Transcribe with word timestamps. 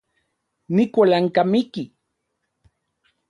Nikualankamiki 0.75 1.83